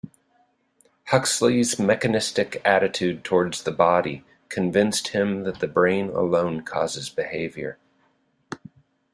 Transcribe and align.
Huxley's 1.09 1.77
mechanistic 1.77 2.59
attitude 2.65 3.23
towards 3.23 3.61
the 3.61 3.71
body 3.71 4.25
convinced 4.49 5.09
him 5.09 5.43
that 5.43 5.59
the 5.59 5.67
brain 5.67 6.09
alone 6.09 6.63
causes 6.63 7.07
behavior. 7.11 7.77